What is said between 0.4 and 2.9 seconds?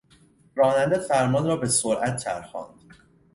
راننده فرمان را به سرعت چرخاند.